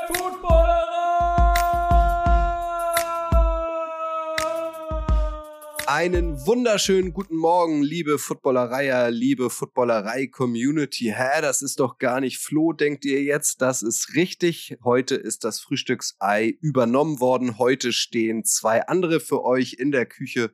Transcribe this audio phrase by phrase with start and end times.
[0.07, 0.97] Footballerer!
[5.85, 11.13] Einen wunderschönen guten Morgen, liebe Footballereier, liebe Footballerei-Community.
[11.15, 13.61] Hä, das ist doch gar nicht Flo, denkt ihr jetzt?
[13.61, 14.77] Das ist richtig.
[14.83, 17.59] Heute ist das Frühstücksei übernommen worden.
[17.59, 20.51] Heute stehen zwei andere für euch in der Küche,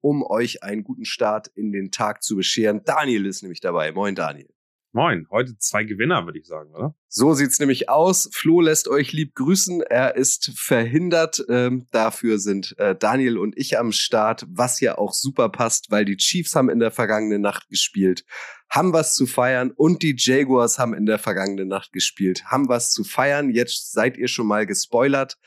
[0.00, 2.82] um euch einen guten Start in den Tag zu bescheren.
[2.84, 3.92] Daniel ist nämlich dabei.
[3.92, 4.48] Moin, Daniel.
[4.92, 6.96] Moin, heute zwei Gewinner, würde ich sagen, oder?
[7.06, 8.28] So sieht's nämlich aus.
[8.32, 9.82] Flo lässt euch lieb grüßen.
[9.82, 11.44] Er ist verhindert.
[11.48, 16.04] Ähm, dafür sind äh, Daniel und ich am Start, was ja auch super passt, weil
[16.04, 18.24] die Chiefs haben in der vergangenen Nacht gespielt,
[18.68, 22.90] haben was zu feiern und die Jaguars haben in der vergangenen Nacht gespielt, haben was
[22.90, 23.50] zu feiern.
[23.50, 25.38] Jetzt seid ihr schon mal gespoilert.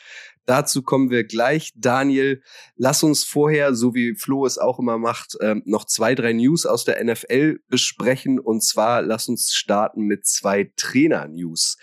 [0.46, 1.72] Dazu kommen wir gleich.
[1.76, 2.42] Daniel,
[2.76, 6.66] lass uns vorher, so wie Flo es auch immer macht, ähm, noch zwei, drei News
[6.66, 8.40] aus der NFL besprechen.
[8.40, 11.78] Und zwar lass uns starten mit zwei Trainer-News.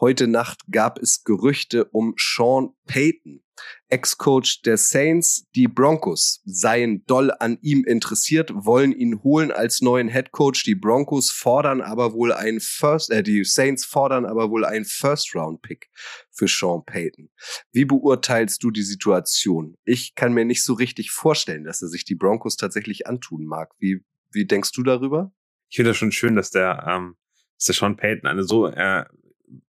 [0.00, 3.43] Heute Nacht gab es Gerüchte um Sean Payton.
[3.88, 10.08] Ex-Coach der Saints, die Broncos seien doll an ihm interessiert, wollen ihn holen als neuen
[10.08, 10.64] Head Coach.
[10.64, 15.90] Die Broncos fordern aber wohl einen First, äh, die Saints fordern aber wohl einen First-Round-Pick
[16.30, 17.30] für Sean Payton.
[17.72, 19.76] Wie beurteilst du die Situation?
[19.84, 23.72] Ich kann mir nicht so richtig vorstellen, dass er sich die Broncos tatsächlich antun mag.
[23.78, 25.32] Wie, wie denkst du darüber?
[25.68, 27.16] Ich finde das schon schön, dass der, ähm,
[27.56, 29.04] dass der Sean Payton eine so äh,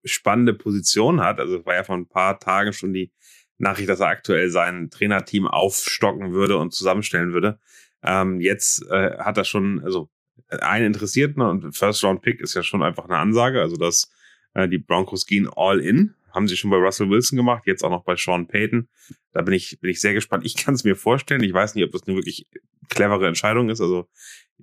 [0.05, 1.41] spannende Position hat.
[1.41, 3.13] Also es war ja vor ein paar Tagen schon die
[3.59, 7.59] Nachricht, dass er aktuell sein Trainerteam aufstocken würde und zusammenstellen würde.
[8.03, 10.09] Ähm, jetzt äh, hat er schon, also
[10.49, 13.61] einen Interessierten und First Round Pick ist ja schon einfach eine Ansage.
[13.61, 14.11] Also dass
[14.55, 16.15] äh, die Broncos gehen all in.
[16.33, 18.89] Haben sie schon bei Russell Wilson gemacht, jetzt auch noch bei Sean Payton.
[19.33, 20.45] Da bin ich, bin ich sehr gespannt.
[20.45, 21.43] Ich kann es mir vorstellen.
[21.43, 22.47] Ich weiß nicht, ob das eine wirklich
[22.89, 23.81] clevere Entscheidung ist.
[23.81, 24.09] Also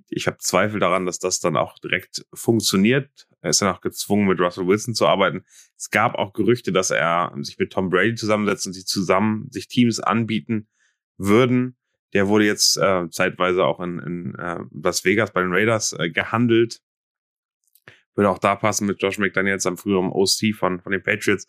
[0.08, 3.10] ich habe Zweifel daran, dass das dann auch direkt funktioniert.
[3.46, 5.44] Er ist dann auch gezwungen, mit Russell Wilson zu arbeiten.
[5.76, 9.68] Es gab auch Gerüchte, dass er sich mit Tom Brady zusammensetzt und sie zusammen sich
[9.68, 10.66] Teams anbieten
[11.16, 11.76] würden.
[12.12, 16.10] Der wurde jetzt äh, zeitweise auch in, in äh, Las Vegas bei den Raiders äh,
[16.10, 16.80] gehandelt.
[18.16, 21.46] Würde auch da passen mit Josh McDaniels am früheren OC von, von den Patriots.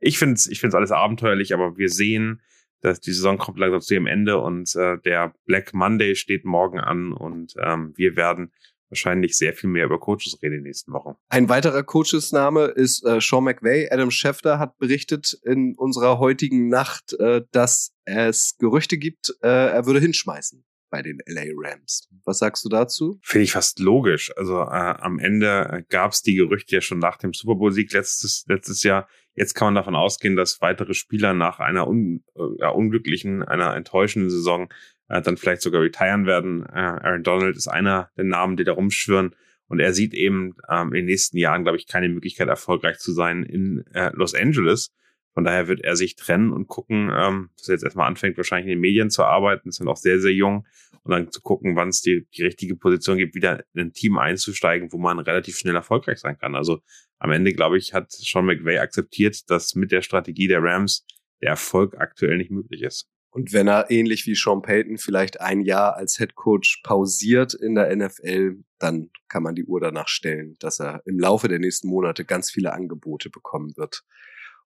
[0.00, 2.42] Ich finde es ich find's alles abenteuerlich, aber wir sehen,
[2.80, 6.80] dass die Saison kommt langsam zu ihrem Ende und äh, der Black Monday steht morgen
[6.80, 8.50] an und ähm, wir werden
[8.88, 11.16] wahrscheinlich sehr viel mehr über Coaches reden in den nächsten Wochen.
[11.28, 13.88] Ein weiterer Coachesname ist äh, Sean McVay.
[13.90, 19.86] Adam Schefter hat berichtet in unserer heutigen Nacht, äh, dass es Gerüchte gibt, äh, er
[19.86, 22.08] würde hinschmeißen bei den LA Rams.
[22.24, 23.18] Was sagst du dazu?
[23.22, 24.32] Finde ich fast logisch.
[24.36, 28.44] Also äh, am Ende gab es die Gerüchte ja schon nach dem Super Bowl-Sieg letztes,
[28.48, 29.08] letztes Jahr.
[29.34, 34.30] Jetzt kann man davon ausgehen, dass weitere Spieler nach einer un, äh, unglücklichen, einer enttäuschenden
[34.30, 34.72] Saison
[35.08, 36.64] äh, dann vielleicht sogar retiren werden.
[36.66, 39.34] Äh, Aaron Donald ist einer der Namen, die da rumschwirren.
[39.68, 43.12] Und er sieht eben ähm, in den nächsten Jahren, glaube ich, keine Möglichkeit, erfolgreich zu
[43.12, 44.92] sein in äh, Los Angeles.
[45.34, 48.66] Von daher wird er sich trennen und gucken, ähm, dass er jetzt erstmal anfängt, wahrscheinlich
[48.66, 50.66] in den Medien zu arbeiten, ist dann auch sehr, sehr jung.
[51.02, 54.18] Und dann zu gucken, wann es die, die richtige Position gibt, wieder in ein Team
[54.18, 56.54] einzusteigen, wo man relativ schnell erfolgreich sein kann.
[56.54, 56.80] Also
[57.18, 61.04] am Ende, glaube ich, hat Sean McVay akzeptiert, dass mit der Strategie der Rams
[61.42, 63.08] der Erfolg aktuell nicht möglich ist.
[63.36, 67.74] Und wenn er ähnlich wie Sean Payton vielleicht ein Jahr als Head Coach pausiert in
[67.74, 71.88] der NFL, dann kann man die Uhr danach stellen, dass er im Laufe der nächsten
[71.88, 74.04] Monate ganz viele Angebote bekommen wird.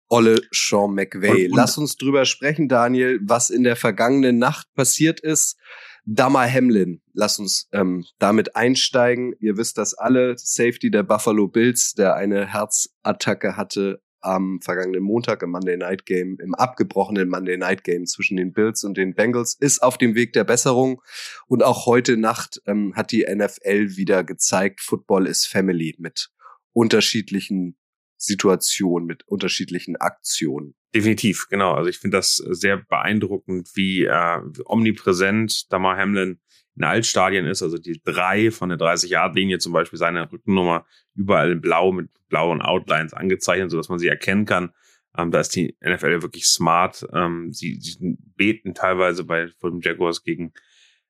[0.08, 1.44] Olle Sean McVay.
[1.47, 5.58] Und- und- Lass uns drüber sprechen, Daniel, was in der vergangenen Nacht passiert ist.
[6.06, 9.34] Damar Hamlin, lass uns ähm, damit einsteigen.
[9.41, 15.43] Ihr wisst das alle, Safety der Buffalo Bills, der eine Herzattacke hatte am vergangenen Montag
[15.43, 19.57] im Monday Night Game, im abgebrochenen Monday Night Game zwischen den Bills und den Bengals,
[19.59, 21.03] ist auf dem Weg der Besserung.
[21.47, 26.31] Und auch heute Nacht ähm, hat die NFL wieder gezeigt, Football ist Family mit
[26.73, 27.77] unterschiedlichen
[28.17, 30.75] Situationen, mit unterschiedlichen Aktionen.
[30.95, 31.73] Definitiv, genau.
[31.75, 36.41] Also ich finde das sehr beeindruckend, wie äh, omnipräsent Damar Hamlin
[36.77, 37.62] in Altstadien ist.
[37.62, 42.62] Also die drei von der 30-Yard-Linie zum Beispiel seine Rückennummer überall in blau mit blauen
[42.62, 44.71] Outlines angezeichnet, sodass man sie erkennen kann.
[45.17, 47.06] Ähm, da ist die NFL wirklich smart.
[47.12, 50.53] Ähm, sie, sie beten teilweise bei vor dem Jaguars gegen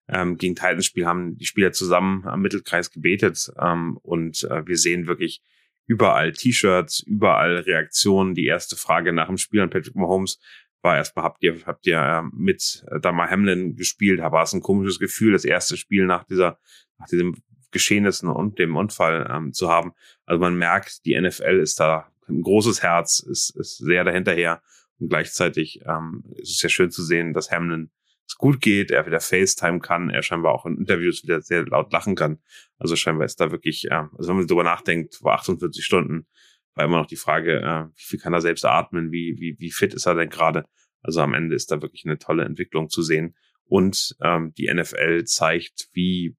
[0.09, 4.77] ähm, gegen Titans Spiel haben die Spieler zusammen am Mittelkreis gebetet ähm, und äh, wir
[4.77, 5.43] sehen wirklich
[5.87, 8.35] überall T-Shirts, überall Reaktionen.
[8.35, 10.41] Die erste Frage nach dem Spiel an Patrick Mahomes
[10.85, 14.21] war erstmal, habt ihr, habt ihr äh, mit äh, Damar Hamlin gespielt?
[14.21, 16.59] War es ein komisches Gefühl, das erste Spiel nach dieser,
[16.99, 19.93] nach diesem Geschehnissen und dem Unfall ähm, zu haben.
[20.27, 24.63] Also man merkt, die NFL ist da ein großes Herz, ist, ist sehr dahinterher
[24.99, 27.91] und gleichzeitig ähm, ist es ja schön zu sehen, dass Hamlin
[28.27, 31.93] es gut geht, er wieder FaceTime kann, er scheinbar auch in Interviews wieder sehr laut
[31.93, 32.39] lachen kann.
[32.79, 36.27] Also scheinbar ist da wirklich, äh, also wenn man darüber nachdenkt, vor 48 Stunden
[36.75, 39.71] war immer noch die Frage, äh, wie viel kann er selbst atmen, wie, wie, wie
[39.71, 40.65] fit ist er denn gerade?
[41.03, 43.37] Also am Ende ist da wirklich eine tolle Entwicklung zu sehen.
[43.65, 46.37] Und ähm, die NFL zeigt, wie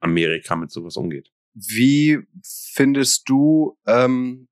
[0.00, 1.30] Amerika mit sowas umgeht.
[1.54, 4.48] Wie findest du ähm,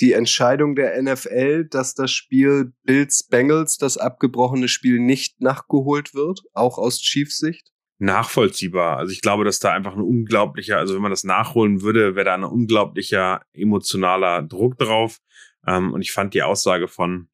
[0.00, 6.40] die Entscheidung der NFL, dass das Spiel Bills Bengals, das abgebrochene Spiel, nicht nachgeholt wird,
[6.54, 7.70] auch aus Chiefs Sicht?
[8.00, 8.96] Nachvollziehbar.
[8.96, 12.24] Also ich glaube, dass da einfach ein unglaublicher, also wenn man das nachholen würde, wäre
[12.24, 15.18] da ein unglaublicher emotionaler Druck drauf.
[15.66, 17.28] Ähm, und ich fand die Aussage von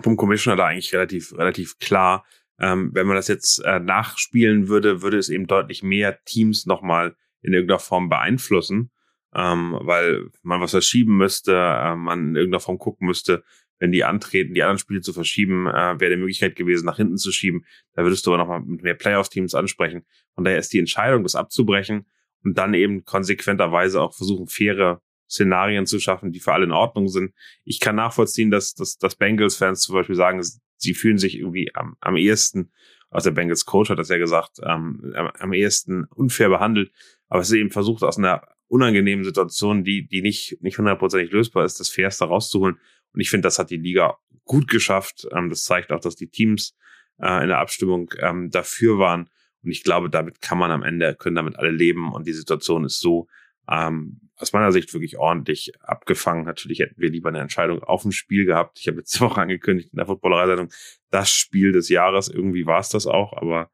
[0.00, 2.24] vom Commissioner da eigentlich relativ relativ klar.
[2.60, 7.16] Ähm, wenn man das jetzt äh, nachspielen würde, würde es eben deutlich mehr Teams nochmal
[7.40, 8.92] in irgendeiner Form beeinflussen
[9.34, 13.44] ähm, weil man was verschieben müsste, äh, man in irgendeiner Form gucken müsste,
[13.78, 17.16] wenn die antreten, die anderen Spiele zu verschieben, äh, wäre die Möglichkeit gewesen, nach hinten
[17.16, 17.64] zu schieben.
[17.94, 20.04] Da würdest du aber nochmal mit mehr Playoff-Teams ansprechen.
[20.34, 22.06] Von daher ist die Entscheidung, das abzubrechen
[22.44, 27.08] und dann eben konsequenterweise auch versuchen, faire Szenarien zu schaffen, die für alle in Ordnung
[27.08, 27.32] sind.
[27.64, 30.40] Ich kann nachvollziehen, dass, dass, dass Bengals-Fans zum Beispiel sagen,
[30.76, 32.70] sie fühlen sich irgendwie am, am ehesten,
[33.10, 36.92] also der Bengals Coach hat das ja gesagt, ähm, am, am ehesten unfair behandelt,
[37.28, 38.42] aber es ist eben versucht, aus einer
[38.72, 42.78] unangenehmen Situation, die, die nicht, nicht hundertprozentig lösbar ist, das Fairste rauszuholen.
[43.12, 45.28] Und ich finde, das hat die Liga gut geschafft.
[45.30, 46.74] Ähm, das zeigt auch, dass die Teams
[47.20, 49.28] äh, in der Abstimmung ähm, dafür waren.
[49.62, 52.12] Und ich glaube, damit kann man am Ende, können damit alle leben.
[52.14, 53.28] Und die Situation ist so,
[53.70, 56.46] ähm, aus meiner Sicht wirklich ordentlich abgefangen.
[56.46, 58.80] Natürlich hätten wir lieber eine Entscheidung auf dem Spiel gehabt.
[58.80, 60.70] Ich habe letzte Woche angekündigt in der Footballerei-Sendung,
[61.10, 62.28] das Spiel des Jahres.
[62.28, 63.70] Irgendwie war es das auch, aber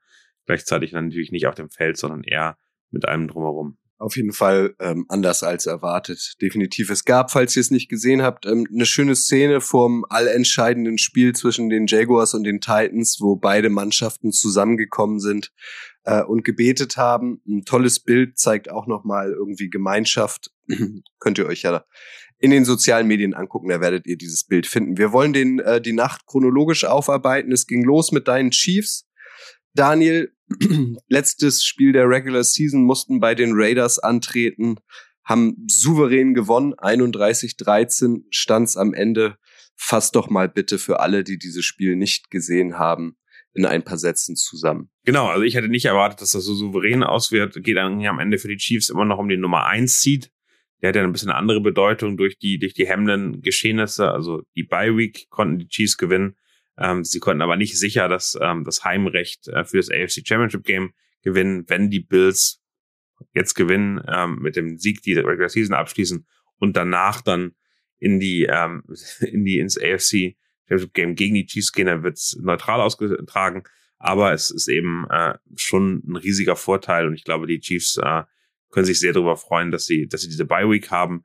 [0.46, 2.58] gleichzeitig natürlich nicht auf dem Feld, sondern eher
[2.90, 6.34] mit einem drumherum auf jeden Fall ähm, anders als erwartet.
[6.40, 6.90] Definitiv.
[6.90, 11.34] Es gab, falls ihr es nicht gesehen habt, ähm, eine schöne Szene vom allentscheidenden Spiel
[11.34, 15.52] zwischen den Jaguars und den Titans, wo beide Mannschaften zusammengekommen sind
[16.04, 17.40] äh, und gebetet haben.
[17.46, 20.50] Ein tolles Bild zeigt auch nochmal irgendwie Gemeinschaft.
[21.18, 21.84] Könnt ihr euch ja
[22.38, 24.96] in den sozialen Medien angucken, da werdet ihr dieses Bild finden.
[24.96, 27.50] Wir wollen den äh, die Nacht chronologisch aufarbeiten.
[27.50, 29.07] Es ging los mit deinen Chiefs.
[29.78, 30.32] Daniel,
[31.08, 34.80] letztes Spiel der Regular Season mussten bei den Raiders antreten,
[35.24, 39.36] haben souverän gewonnen, 31-13 stand's am Ende.
[39.76, 43.16] Fass doch mal bitte für alle, die dieses Spiel nicht gesehen haben,
[43.54, 44.90] in ein paar Sätzen zusammen.
[45.04, 47.62] Genau, also ich hätte nicht erwartet, dass das so souverän auswirkt.
[47.62, 50.32] Geht dann am Ende für die Chiefs immer noch um den Nummer 1 Seed.
[50.82, 54.10] Der hat ja ein bisschen eine andere Bedeutung durch die, durch die hemmenden Geschehnisse.
[54.10, 56.34] Also die Bye Week konnten die Chiefs gewinnen.
[56.78, 60.64] Ähm, sie konnten aber nicht sicher das, ähm, das Heimrecht äh, für das AFC Championship
[60.64, 60.92] Game
[61.22, 62.62] gewinnen, wenn die Bills
[63.34, 66.26] jetzt gewinnen, ähm, mit dem Sieg die Regular Season abschließen
[66.58, 67.54] und danach dann
[67.98, 68.84] in die, ähm,
[69.20, 70.36] in die, ins AFC
[70.68, 73.64] Championship Game gegen die Chiefs gehen, dann wird es neutral ausgetragen.
[73.98, 78.22] Aber es ist eben äh, schon ein riesiger Vorteil und ich glaube, die Chiefs äh,
[78.70, 81.24] können sich sehr darüber freuen, dass sie, dass sie diese Bye Week haben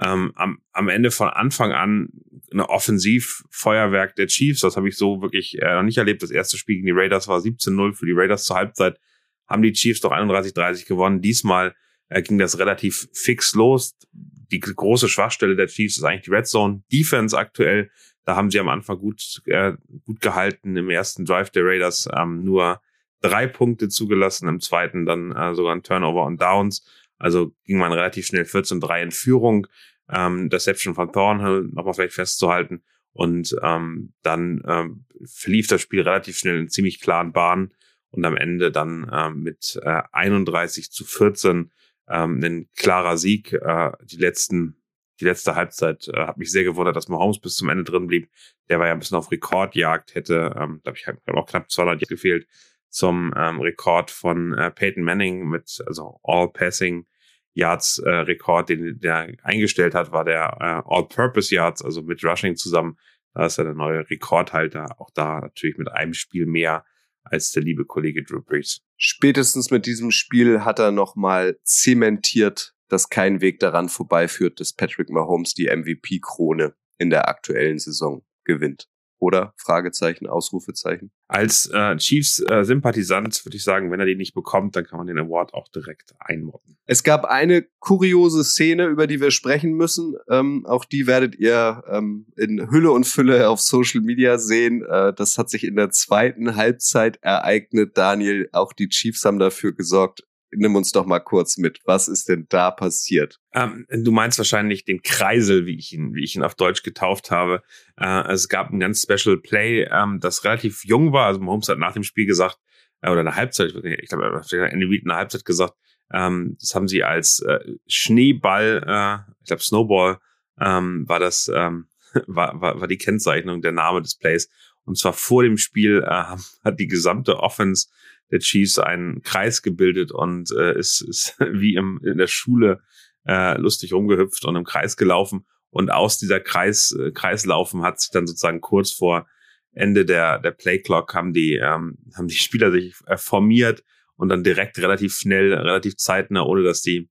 [0.00, 2.08] ähm, am, am Ende von Anfang an
[2.50, 4.60] eine Offensivfeuerwerk der Chiefs.
[4.60, 6.22] Das habe ich so wirklich äh, noch nicht erlebt.
[6.22, 8.98] Das erste Spiel gegen die Raiders war 17-0 für die Raiders zur Halbzeit.
[9.46, 11.20] Haben die Chiefs doch 31-30 gewonnen.
[11.20, 11.74] Diesmal
[12.08, 13.96] äh, ging das relativ fix los.
[14.12, 17.90] Die große Schwachstelle der Chiefs ist eigentlich die Red Zone Defense aktuell.
[18.24, 19.72] Da haben sie am Anfang gut, äh,
[20.04, 20.76] gut gehalten.
[20.76, 22.80] Im ersten Drive der Raiders ähm, nur
[23.20, 26.84] drei Punkte zugelassen, im zweiten dann äh, sogar ein Turnover und Downs.
[27.22, 29.66] Also ging man relativ schnell 14-3 in Führung.
[30.10, 32.82] Ähm, Deception von Thornhill nochmal vielleicht festzuhalten.
[33.12, 37.72] Und ähm, dann ähm, verlief das Spiel relativ schnell in ziemlich klaren Bahnen
[38.10, 41.70] und am Ende dann ähm, mit äh, 31 zu 14
[42.08, 43.52] ähm, ein klarer Sieg.
[43.52, 44.82] Äh, die letzten,
[45.20, 48.30] die letzte Halbzeit äh, hat mich sehr gewundert, dass Mahomes bis zum Ende drin blieb.
[48.68, 52.46] Der war ja ein bisschen auf Rekordjagd, hätte, ähm, glaube ich, auch knapp 200 gefehlt
[52.88, 57.06] zum ähm, Rekord von äh, Peyton Manning mit also All Passing
[57.54, 62.56] Yards äh, Rekord, den der eingestellt hat, war der äh, All-Purpose Yards, also mit Rushing
[62.56, 62.96] zusammen.
[63.34, 65.00] Da ist er der neue Rekordhalter.
[65.00, 66.84] Auch da natürlich mit einem Spiel mehr
[67.24, 68.82] als der liebe Kollege Drew Brees.
[68.96, 75.08] Spätestens mit diesem Spiel hat er nochmal zementiert, dass kein Weg daran vorbeiführt, dass Patrick
[75.08, 78.91] Mahomes die MVP-Krone in der aktuellen Saison gewinnt
[79.22, 79.54] oder?
[79.56, 81.12] Fragezeichen, Ausrufezeichen.
[81.28, 85.06] Als äh, Chiefs-Sympathisant äh, würde ich sagen, wenn er den nicht bekommt, dann kann man
[85.06, 86.76] den Award auch direkt einmodden.
[86.86, 90.16] Es gab eine kuriose Szene, über die wir sprechen müssen.
[90.28, 94.84] Ähm, auch die werdet ihr ähm, in Hülle und Fülle auf Social Media sehen.
[94.84, 97.96] Äh, das hat sich in der zweiten Halbzeit ereignet.
[97.96, 100.24] Daniel, auch die Chiefs haben dafür gesorgt,
[100.54, 101.80] nimm uns doch mal kurz mit.
[101.84, 103.40] Was ist denn da passiert?
[103.54, 107.30] Ähm, du meinst wahrscheinlich den Kreisel, wie ich ihn, wie ich ihn auf Deutsch getauft
[107.30, 107.62] habe.
[107.96, 111.26] Äh, es gab ein ganz Special Play, ähm, das relativ jung war.
[111.26, 112.58] Also Mahomes hat nach dem Spiel gesagt,
[113.00, 115.74] äh, oder eine Halbzeit, ich glaube, Andy Reid eine Halbzeit gesagt,
[116.12, 120.18] ähm, das haben sie als äh, Schneeball, äh, ich glaube Snowball,
[120.60, 121.88] ähm, war das, ähm,
[122.26, 124.48] war, war, war die Kennzeichnung, der Name des Plays.
[124.84, 126.24] Und zwar vor dem Spiel äh,
[126.64, 127.88] hat die gesamte Offense
[128.32, 132.80] der Chiefs einen Kreis gebildet und äh, ist, ist wie im, in der Schule
[133.26, 135.46] äh, lustig rumgehüpft und im Kreis gelaufen.
[135.70, 139.26] Und aus dieser Kreis, äh, Kreislaufen hat sich dann sozusagen kurz vor
[139.74, 143.84] Ende der, der Playclock haben die, ähm, haben die Spieler sich äh, formiert
[144.16, 147.10] und dann direkt relativ schnell, relativ zeitnah, ohne dass die,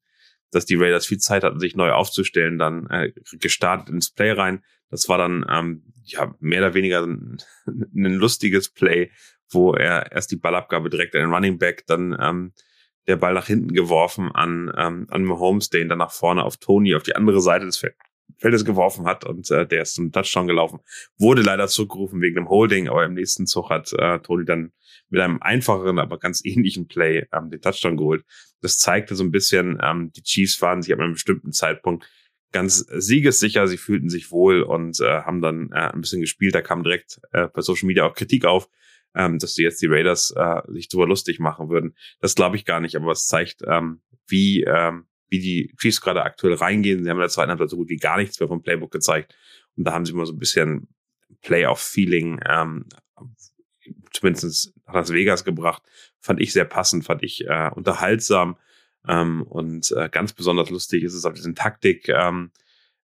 [0.51, 4.63] dass die Raiders viel Zeit hatten, sich neu aufzustellen, dann äh, gestartet ins Play rein.
[4.89, 9.11] Das war dann ähm, ja mehr oder weniger ein, ein lustiges Play,
[9.51, 12.53] wo er erst die Ballabgabe direkt an den Running Back, dann ähm,
[13.07, 16.57] der Ball nach hinten geworfen an, ähm, an Mahomes, der ihn dann nach vorne auf
[16.57, 17.83] Tony auf die andere Seite des
[18.37, 20.79] Feldes geworfen hat und äh, der ist zum Touchdown gelaufen.
[21.17, 24.71] Wurde leider zurückgerufen wegen einem Holding, aber im nächsten Zug hat äh, Tony dann
[25.09, 28.23] mit einem einfacheren, aber ganz ähnlichen Play ähm, den Touchdown geholt.
[28.61, 32.09] Das zeigte so ein bisschen, ähm, die Chiefs waren sich ab einem bestimmten Zeitpunkt
[32.51, 36.53] ganz siegessicher, sie fühlten sich wohl und äh, haben dann äh, ein bisschen gespielt.
[36.53, 38.69] Da kam direkt äh, bei Social Media auch Kritik auf,
[39.15, 41.95] ähm, dass die jetzt die Raiders äh, sich drüber lustig machen würden.
[42.19, 46.23] Das glaube ich gar nicht, aber es zeigt, ähm, wie, ähm, wie die Chiefs gerade
[46.23, 47.03] aktuell reingehen.
[47.03, 49.35] Sie haben in der zweiten Halbzeit so gut wie gar nichts mehr vom Playbook gezeigt.
[49.75, 50.87] Und da haben sie immer so ein bisschen
[51.41, 52.85] Playoff-Feeling, ähm,
[54.11, 55.83] zumindest nach Las Vegas gebracht.
[56.19, 58.57] Fand ich sehr passend, fand ich äh, unterhaltsam.
[59.07, 62.09] Ähm, und äh, ganz besonders lustig ist es auf diesen Taktik.
[62.09, 62.51] Ähm,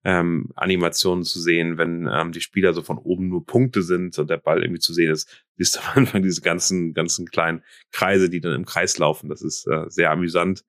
[0.08, 4.30] ähm, Animationen zu sehen, wenn ähm, die Spieler so von oben nur Punkte sind und
[4.30, 7.62] der Ball irgendwie zu sehen ist, siehst du am Anfang diese ganzen, ganzen kleinen
[7.92, 9.28] Kreise, die dann im Kreis laufen.
[9.28, 10.64] Das ist äh, sehr amüsant.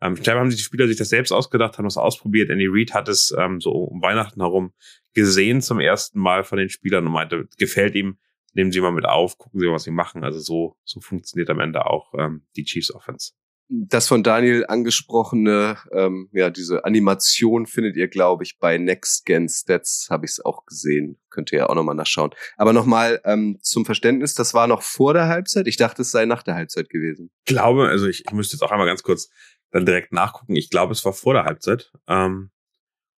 [0.00, 2.50] Ähm, scheinbar haben die Spieler sich das selbst ausgedacht, haben das ausprobiert.
[2.50, 4.72] Andy Reid hat es ähm, so um Weihnachten herum
[5.12, 8.18] gesehen zum ersten Mal von den Spielern und meinte, gefällt ihm,
[8.52, 10.22] nehmen Sie mal mit auf, gucken Sie mal, was Sie machen.
[10.22, 13.32] Also so, so funktioniert am Ende auch ähm, die Chiefs Offense
[13.68, 19.48] das von Daniel angesprochene, ähm, ja, diese Animation findet ihr, glaube ich, bei Next Gen
[19.48, 21.18] Stats, habe ich es auch gesehen.
[21.30, 22.30] Könnt ihr ja auch nochmal nachschauen.
[22.56, 25.66] Aber nochmal ähm, zum Verständnis, das war noch vor der Halbzeit.
[25.66, 27.30] Ich dachte, es sei nach der Halbzeit gewesen.
[27.46, 29.30] Ich glaube, also ich, ich müsste jetzt auch einmal ganz kurz
[29.70, 30.54] dann direkt nachgucken.
[30.56, 31.90] Ich glaube, es war vor der Halbzeit.
[32.06, 32.50] Ähm,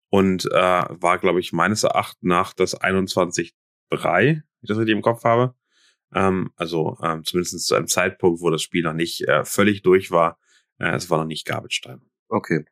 [0.10, 3.52] und äh, war, glaube ich, meines Erachtens nach das 21-3,
[3.92, 5.56] wenn ich das richtig im Kopf habe.
[6.16, 10.10] Ähm, also ähm, zumindest zu einem Zeitpunkt, wo das Spiel noch nicht äh, völlig durch
[10.12, 10.40] war.
[10.80, 12.02] Äh, es war noch nicht Garbage Time.
[12.30, 12.66] Okay.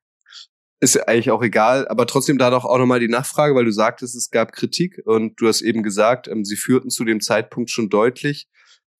[0.80, 3.72] Ist ja eigentlich auch egal, aber trotzdem da doch auch nochmal die Nachfrage, weil du
[3.72, 7.70] sagtest, es gab Kritik und du hast eben gesagt, ähm, sie führten zu dem Zeitpunkt
[7.70, 8.48] schon deutlich.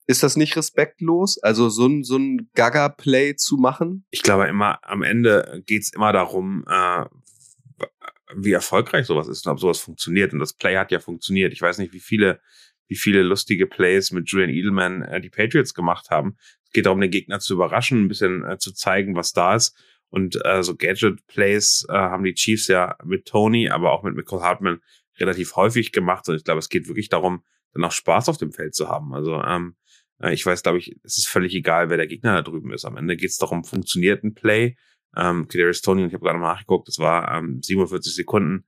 [0.06, 4.06] Ist das nicht respektlos, also so ein, so ein Gaga-Play zu machen?
[4.12, 7.06] Ich glaube immer, am Ende geht's immer darum, äh,
[8.36, 10.34] wie erfolgreich sowas ist und ob sowas funktioniert.
[10.34, 11.54] Und das Play hat ja funktioniert.
[11.54, 12.42] Ich weiß nicht, wie viele
[12.88, 16.38] wie viele lustige Plays mit Julian Edelman äh, die Patriots gemacht haben.
[16.66, 19.78] Es geht darum, den Gegner zu überraschen, ein bisschen äh, zu zeigen, was da ist.
[20.10, 24.42] Und äh, so Gadget-Plays äh, haben die Chiefs ja mit Tony, aber auch mit Michael
[24.42, 24.80] Hartman
[25.18, 26.28] relativ häufig gemacht.
[26.30, 29.14] Und ich glaube, es geht wirklich darum, dann auch Spaß auf dem Feld zu haben.
[29.14, 29.76] Also ähm,
[30.20, 32.86] äh, ich weiß, glaube ich, es ist völlig egal, wer der Gegner da drüben ist.
[32.86, 34.76] Am Ende geht es darum, funktioniert ein Play.
[35.16, 38.66] Ähm, Kadarius Tony, und ich habe gerade mal nachgeguckt, das war ähm, 47 Sekunden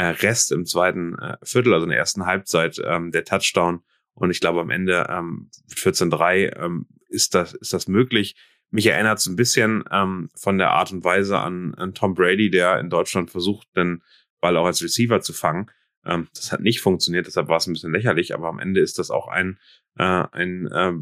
[0.00, 3.82] Rest im zweiten äh, Viertel, also in der ersten Halbzeit, ähm, der Touchdown.
[4.14, 8.36] Und ich glaube, am Ende ähm, 14-3 ähm, ist, das, ist das möglich.
[8.70, 12.50] Mich erinnert es ein bisschen ähm, von der Art und Weise an, an Tom Brady,
[12.50, 14.02] der in Deutschland versucht, den
[14.40, 15.70] Ball auch als Receiver zu fangen.
[16.04, 18.98] Ähm, das hat nicht funktioniert, deshalb war es ein bisschen lächerlich, aber am Ende ist
[18.98, 19.58] das auch ein,
[19.96, 20.92] äh, ein äh,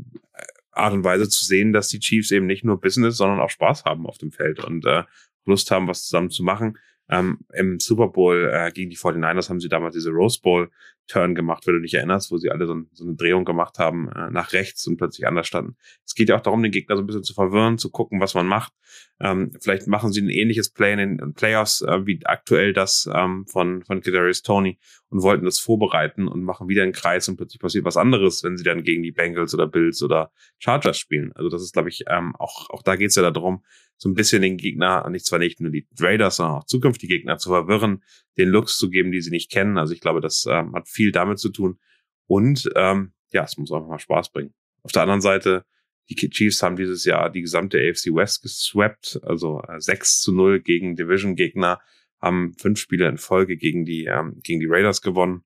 [0.71, 3.85] Art und Weise zu sehen, dass die Chiefs eben nicht nur Business, sondern auch Spaß
[3.85, 5.05] haben auf dem Feld und äh,
[5.45, 6.79] Lust haben, was zusammen zu machen.
[7.13, 10.71] Ähm, Im Super Bowl äh, gegen die 49ers haben sie damals diese Rose Bowl
[11.07, 14.11] Turn gemacht, wenn du dich erinnerst, wo sie alle so, so eine Drehung gemacht haben
[14.13, 15.77] äh, nach rechts und plötzlich anders standen.
[16.07, 18.35] Es geht ja auch darum, den Gegner so ein bisschen zu verwirren, zu gucken, was
[18.35, 18.73] man macht.
[19.21, 23.47] Ähm, vielleicht machen sie ein ähnliches Play in den Playoffs äh, wie aktuell das ähm,
[23.47, 24.79] von von Kadarius Tony
[25.09, 28.57] und wollten das vorbereiten und machen wieder einen Kreis und plötzlich passiert was anderes, wenn
[28.57, 31.33] sie dann gegen die Bengals oder Bills oder Chargers spielen.
[31.35, 33.63] Also das ist, glaube ich, ähm, auch auch da geht es ja darum,
[34.03, 37.39] so ein bisschen den Gegner, nicht zwar nicht nur die Raiders, sondern auch zukünftige Gegner
[37.39, 38.03] zu verwirren,
[38.39, 39.79] den Looks zu geben, die sie nicht kennen.
[39.79, 41.79] Also ich glaube, das ähm, hat viel damit zu tun.
[42.27, 44.55] Und ähm, ja, es muss einfach mal Spaß bringen.
[44.83, 45.65] Auf der anderen Seite,
[46.09, 50.61] die Chiefs haben dieses Jahr die gesamte AFC West geswappt, also äh, 6 zu 0
[50.61, 51.81] gegen Division-Gegner,
[52.21, 55.45] haben fünf Spiele in Folge gegen die, ähm, gegen die Raiders gewonnen,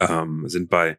[0.00, 0.98] ähm, sind bei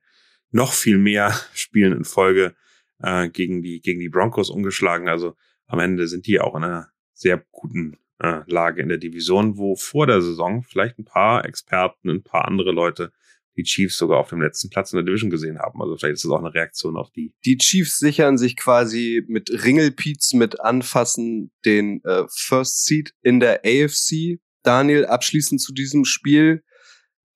[0.51, 2.55] noch viel mehr Spielen in Folge
[3.00, 5.07] äh, gegen die gegen die Broncos umgeschlagen.
[5.07, 5.36] Also
[5.67, 9.76] am Ende sind die auch in einer sehr guten äh, Lage in der Division, wo
[9.76, 13.12] vor der Saison vielleicht ein paar Experten, ein paar andere Leute
[13.60, 15.82] die Chiefs sogar auf dem letzten Platz in der Division gesehen haben.
[15.82, 17.34] Also vielleicht ist das auch eine Reaktion auf die.
[17.46, 23.62] Die Chiefs sichern sich quasi mit Ringelpiez mit Anfassen den äh, First Seed in der
[23.66, 24.40] AFC.
[24.64, 26.64] Daniel, abschließend zu diesem Spiel.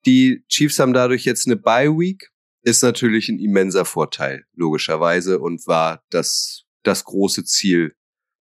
[0.06, 2.30] Die Chiefs haben dadurch jetzt eine Bye Week.
[2.62, 7.94] Ist natürlich ein immenser Vorteil, logischerweise, und war das, das große Ziel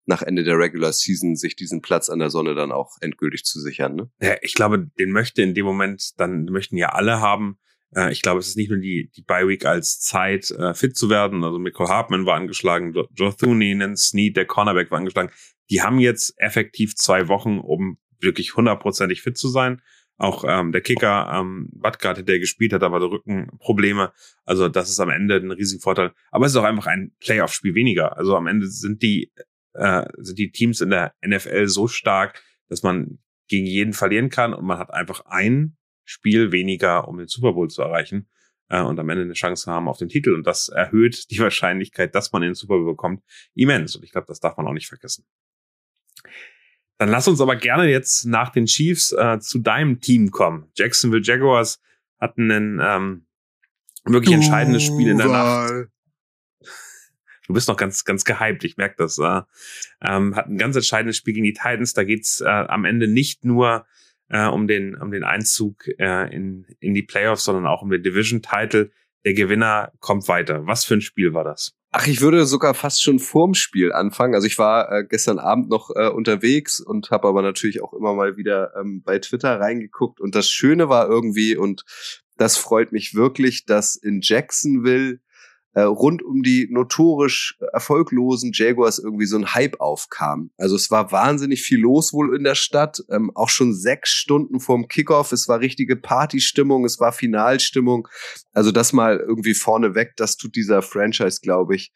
[0.07, 3.61] nach Ende der Regular Season sich diesen Platz an der Sonne dann auch endgültig zu
[3.61, 3.95] sichern.
[3.95, 4.11] Ne?
[4.21, 7.59] Ja, ich glaube, den möchte in dem Moment, dann möchten ja alle haben.
[7.95, 10.97] Äh, ich glaube, es ist nicht nur die, die Bye Week als Zeit, äh, fit
[10.97, 11.45] zu werden.
[11.45, 15.31] Also Michael Hartman war angeschlagen, Joe Thuney, Snead, der Cornerback war angeschlagen.
[15.71, 19.81] Die haben jetzt effektiv zwei Wochen, um wirklich hundertprozentig fit zu sein.
[20.17, 24.13] Auch ähm, der Kicker, ähm, Badgard, der gespielt hat, aber Rückenprobleme.
[24.45, 26.13] Also das ist am Ende ein riesiger Vorteil.
[26.31, 28.17] Aber es ist auch einfach ein Playoff-Spiel weniger.
[28.17, 29.33] Also am Ende sind die
[29.75, 34.55] äh, sind die Teams in der NFL so stark, dass man gegen jeden verlieren kann
[34.55, 38.29] und man hat einfach ein Spiel weniger, um den Super Bowl zu erreichen
[38.69, 40.35] äh, und am Ende eine Chance haben auf den Titel.
[40.35, 43.23] Und das erhöht die Wahrscheinlichkeit, dass man den Super Bowl bekommt,
[43.55, 43.97] immens.
[43.97, 45.25] Und ich glaube, das darf man auch nicht vergessen.
[46.99, 50.71] Dann lass uns aber gerne jetzt nach den Chiefs äh, zu deinem Team kommen.
[50.77, 51.81] Jacksonville Jaguars
[52.21, 53.27] hatten ein ähm,
[54.05, 55.89] wirklich entscheidendes Spiel in der Nacht.
[57.47, 59.19] Du bist noch ganz, ganz gehypt, ich merke das.
[59.19, 59.43] Äh,
[60.03, 61.93] ähm, hat ein ganz entscheidendes Spiel gegen die Titans.
[61.93, 63.87] Da geht's äh, am Ende nicht nur
[64.29, 68.03] äh, um, den, um den Einzug äh, in, in die Playoffs, sondern auch um den
[68.03, 68.91] Division-Title.
[69.25, 70.67] Der Gewinner kommt weiter.
[70.67, 71.75] Was für ein Spiel war das?
[71.97, 74.35] Ach, ich würde sogar fast schon vorm Spiel anfangen.
[74.35, 78.15] Also ich war äh, gestern Abend noch äh, unterwegs und habe aber natürlich auch immer
[78.15, 80.21] mal wieder ähm, bei Twitter reingeguckt.
[80.21, 81.85] Und das Schöne war irgendwie, und
[82.37, 85.21] das freut mich wirklich, dass in Jacksonville
[85.75, 90.51] äh, rund um die notorisch erfolglosen Jaguars irgendwie so ein Hype aufkam.
[90.57, 94.61] Also es war wahnsinnig viel los wohl in der Stadt, ähm, auch schon sechs Stunden
[94.61, 95.33] vorm Kickoff.
[95.33, 98.09] Es war richtige Partystimmung, es war Finalstimmung.
[98.53, 101.93] Also das mal irgendwie vorneweg, das tut dieser Franchise, glaube ich,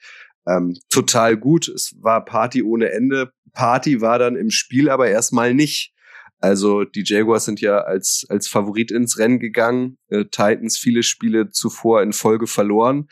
[0.48, 1.68] ähm, total gut.
[1.68, 3.32] Es war Party ohne Ende.
[3.52, 5.94] Party war dann im Spiel aber erstmal nicht.
[6.40, 11.50] Also die Jaguars sind ja als, als Favorit ins Rennen gegangen, äh, Titans viele Spiele
[11.50, 13.08] zuvor in Folge verloren.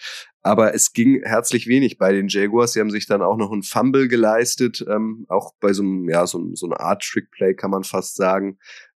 [0.46, 2.72] Aber es ging herzlich wenig bei den Jaguars.
[2.72, 6.24] Sie haben sich dann auch noch ein Fumble geleistet, ähm, auch bei so einem, ja,
[6.24, 8.56] so, so eine Art Trickplay kann man fast sagen,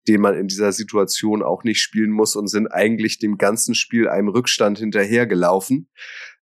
[0.09, 4.09] den man in dieser Situation auch nicht spielen muss und sind eigentlich dem ganzen Spiel
[4.09, 5.89] einem Rückstand hinterhergelaufen.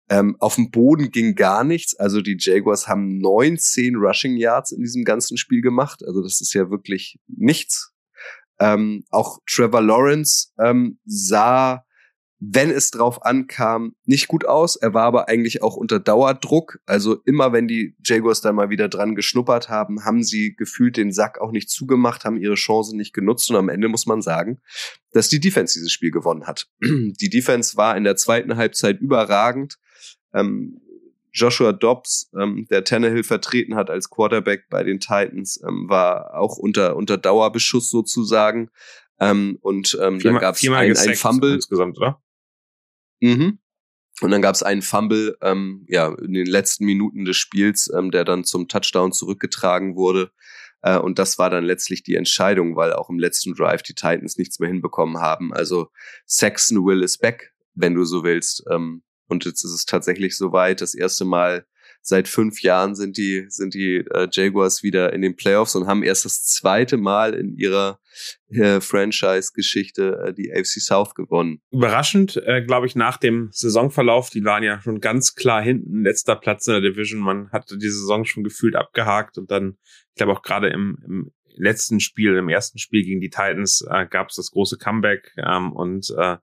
[0.09, 1.95] Ähm, auf dem Boden ging gar nichts.
[1.95, 6.01] Also die Jaguars haben 19 Rushing Yards in diesem ganzen Spiel gemacht.
[6.03, 7.93] Also das ist ja wirklich nichts.
[8.59, 11.84] Ähm, auch Trevor Lawrence ähm, sah
[12.51, 14.75] wenn es drauf ankam, nicht gut aus.
[14.75, 16.79] Er war aber eigentlich auch unter Dauerdruck.
[16.85, 21.11] Also immer wenn die Jaguars dann mal wieder dran geschnuppert haben, haben sie gefühlt den
[21.11, 23.49] Sack auch nicht zugemacht, haben ihre Chance nicht genutzt.
[23.49, 24.59] Und am Ende muss man sagen,
[25.11, 26.67] dass die Defense dieses Spiel gewonnen hat.
[26.81, 29.77] Die Defense war in der zweiten Halbzeit überragend.
[30.33, 30.81] Ähm,
[31.31, 36.57] Joshua Dobbs, ähm, der Tannehill vertreten hat als Quarterback bei den Titans, ähm, war auch
[36.57, 38.69] unter, unter Dauerbeschuss sozusagen.
[39.19, 41.55] Ähm, und ähm, viermal, dann gab es ein, ein Fumble.
[41.55, 42.21] Insgesamt, oder?
[43.21, 43.59] Mhm.
[44.21, 48.11] Und dann gab es einen Fumble, ähm, ja, in den letzten Minuten des Spiels, ähm,
[48.11, 50.31] der dann zum Touchdown zurückgetragen wurde.
[50.81, 54.37] Äh, und das war dann letztlich die Entscheidung, weil auch im letzten Drive die Titans
[54.37, 55.53] nichts mehr hinbekommen haben.
[55.53, 55.89] Also
[56.25, 58.63] Saxon Will is back, wenn du so willst.
[58.71, 60.79] Ähm, und jetzt ist es tatsächlich soweit.
[60.79, 61.65] Das erste Mal
[62.07, 66.03] seit fünf Jahren sind die, sind die äh, Jaguars wieder in den Playoffs und haben
[66.03, 67.99] erst das zweite Mal in ihrer
[68.49, 71.61] äh, Franchise-Geschichte äh, die AFC South gewonnen.
[71.71, 76.35] Überraschend, äh, glaube ich, nach dem Saisonverlauf, die waren ja schon ganz klar hinten, letzter
[76.35, 77.21] Platz in der Division.
[77.21, 79.77] Man hatte die Saison schon gefühlt abgehakt und dann,
[80.09, 84.05] ich glaube auch gerade im, im letzten Spiel, im ersten Spiel gegen die Titans, äh,
[84.05, 86.37] gab es das große Comeback ähm, und äh,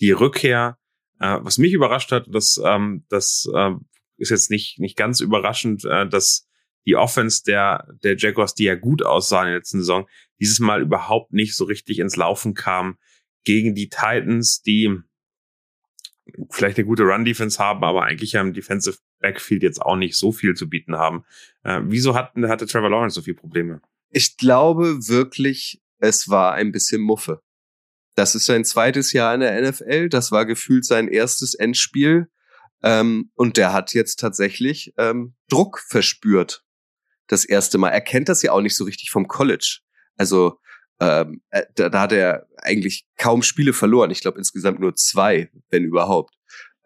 [0.00, 0.76] die Rückkehr.
[1.20, 3.70] Äh, was mich überrascht hat, dass ähm, das äh,
[4.16, 6.48] ist jetzt nicht, nicht ganz überraschend, äh, dass
[6.86, 10.06] die Offense der, der Jaguars, die ja gut aussah in der letzten Saison,
[10.40, 12.98] dieses Mal überhaupt nicht so richtig ins Laufen kam
[13.44, 14.98] gegen die Titans, die
[16.50, 20.32] vielleicht eine gute Run-Defense haben, aber eigentlich ja im Defensive Backfield jetzt auch nicht so
[20.32, 21.24] viel zu bieten haben.
[21.62, 23.80] Äh, wieso hat, hatte Trevor Lawrence so viele Probleme?
[24.10, 27.42] Ich glaube wirklich, es war ein bisschen Muffe.
[28.14, 30.08] Das ist sein zweites Jahr in der NFL.
[30.08, 32.28] Das war gefühlt sein erstes Endspiel.
[32.82, 36.62] Ähm, und der hat jetzt tatsächlich ähm, Druck verspürt.
[37.26, 37.90] Das erste Mal.
[37.90, 39.78] Er kennt das ja auch nicht so richtig vom College.
[40.16, 40.58] Also
[41.00, 44.10] ähm, äh, da, da hat er eigentlich kaum Spiele verloren.
[44.10, 46.34] Ich glaube insgesamt nur zwei, wenn überhaupt.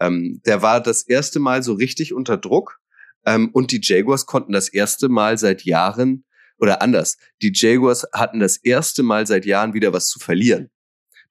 [0.01, 2.79] Ähm, der war das erste Mal so richtig unter Druck
[3.27, 6.25] ähm, und die Jaguars konnten das erste Mal seit Jahren
[6.59, 10.71] oder anders, die Jaguars hatten das erste Mal seit Jahren wieder was zu verlieren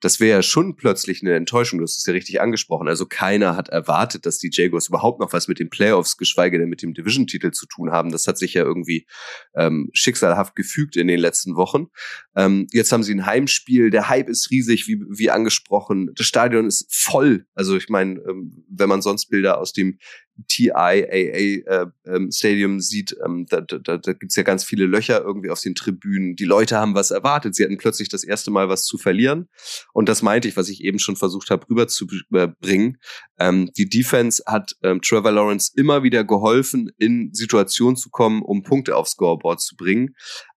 [0.02, 1.80] das wäre ja schon plötzlich eine Enttäuschung.
[1.80, 2.88] Du hast es ja richtig angesprochen.
[2.88, 6.70] Also keiner hat erwartet, dass die Jaguars überhaupt noch was mit den Playoffs, geschweige denn
[6.70, 8.12] mit dem Division-Titel zu tun haben.
[8.12, 9.08] Das hat sich ja irgendwie
[9.56, 11.88] ähm, schicksalhaft gefügt in den letzten Wochen.
[12.36, 13.90] Ähm, jetzt haben sie ein Heimspiel.
[13.90, 16.12] Der Hype ist riesig, wie, wie angesprochen.
[16.16, 17.46] Das Stadion ist voll.
[17.56, 19.98] Also ich meine, ähm, wenn man sonst Bilder aus dem
[20.47, 25.50] TIAA äh, ähm, Stadium sieht, ähm, da, da, da gibt ja ganz viele Löcher irgendwie
[25.50, 26.36] auf den Tribünen.
[26.36, 27.56] Die Leute haben was erwartet.
[27.56, 29.50] Sie hatten plötzlich das erste Mal was zu verlieren.
[29.93, 32.97] Und das meinte ich, was ich eben schon versucht habe rüberzubringen.
[33.39, 38.95] Ähm, die Defense hat Trevor Lawrence immer wieder geholfen, in Situationen zu kommen, um Punkte
[38.95, 40.15] aufs Scoreboard zu bringen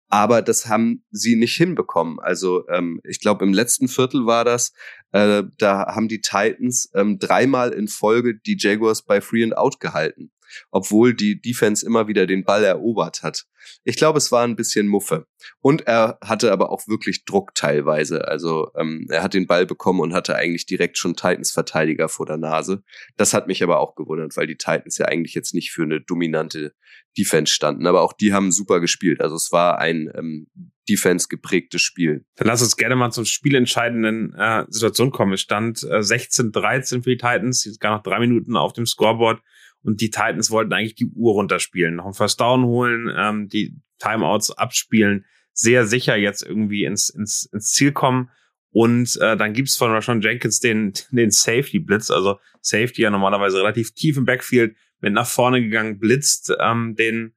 [0.09, 2.19] aber das haben sie nicht hinbekommen.
[2.19, 4.73] Also ähm, ich glaube, im letzten Viertel war das,
[5.13, 9.81] äh, da haben die Titans ähm, dreimal in Folge die Jaguars bei Free and Out
[9.81, 10.31] gehalten,
[10.71, 13.45] obwohl die Defense immer wieder den Ball erobert hat.
[13.85, 15.27] Ich glaube, es war ein bisschen Muffe.
[15.61, 18.27] Und er hatte aber auch wirklich Druck teilweise.
[18.27, 22.39] Also ähm, er hat den Ball bekommen und hatte eigentlich direkt schon Titans-Verteidiger vor der
[22.39, 22.83] Nase.
[23.17, 26.01] Das hat mich aber auch gewundert, weil die Titans ja eigentlich jetzt nicht für eine
[26.01, 26.73] dominante
[27.17, 27.87] Defense standen.
[27.87, 29.21] Aber auch die haben super gespielt.
[29.21, 30.49] Also es war ein ähm,
[30.89, 32.25] Defense geprägtes Spiel.
[32.37, 35.35] Dann lass uns gerne mal zum spielentscheidenden äh, Situation kommen.
[35.35, 39.43] Es stand äh, 16-13 für die Titans, jetzt gar noch drei Minuten auf dem Scoreboard
[39.83, 43.81] und die Titans wollten eigentlich die Uhr runterspielen, noch einen First Down holen, ähm, die
[43.99, 48.31] Timeouts abspielen, sehr sicher jetzt irgendwie ins, ins, ins Ziel kommen.
[48.71, 53.93] Und äh, dann gibt's von Rashawn Jenkins den, den Safety-Blitz, also Safety ja normalerweise relativ
[53.93, 57.35] tief im Backfield, mit nach vorne gegangen, blitzt ähm, den,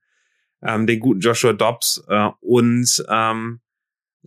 [0.64, 3.62] ähm, den guten Joshua Dobbs äh, und ähm,